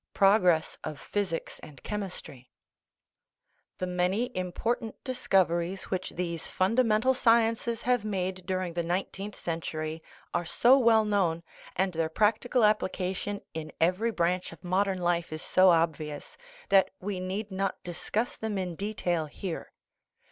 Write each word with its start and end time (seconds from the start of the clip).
PROGRESS 0.15 0.79
OF 0.83 0.99
PHYSICS 0.99 1.59
AND 1.59 1.79
CHEMISTRY 1.83 2.49
The 3.77 3.85
many 3.85 4.35
important 4.35 4.95
discoveries 5.03 5.91
which 5.91 6.09
these 6.15 6.47
funda 6.47 6.83
mental 6.83 7.13
sciences 7.13 7.83
have 7.83 8.03
made 8.03 8.47
during 8.47 8.73
the 8.73 8.81
nineteenth 8.81 9.35
cen 9.37 9.61
tury 9.61 10.01
are 10.33 10.43
so 10.43 10.75
well 10.75 11.05
known, 11.05 11.43
and 11.75 11.93
their 11.93 12.09
practical 12.09 12.63
application 12.65 13.41
in 13.53 13.71
every 13.79 14.09
branch 14.09 14.51
of 14.51 14.63
modern 14.63 14.97
life 14.97 15.31
is 15.31 15.43
so 15.43 15.69
obvious, 15.69 16.35
that 16.69 16.89
we 16.99 17.19
need 17.19 17.51
not 17.51 17.77
discuss 17.83 18.35
them 18.37 18.57
in 18.57 18.75
detail 18.75 19.27
here. 19.27 19.71